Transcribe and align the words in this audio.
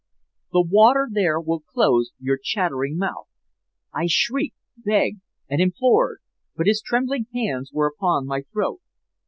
The 0.51 0.63
water 0.67 1.07
there 1.11 1.39
will 1.39 1.59
close 1.59 2.11
your 2.19 2.39
chattering 2.41 2.97
mouth!' 2.97 3.27
I 3.93 4.07
shrieked, 4.07 4.57
begged, 4.75 5.21
and 5.47 5.61
implored, 5.61 6.21
but 6.55 6.65
his 6.65 6.81
trembling 6.83 7.27
hands 7.35 7.69
were 7.71 7.89
upon 7.95 8.25
my 8.25 8.41
throat. 8.51 8.81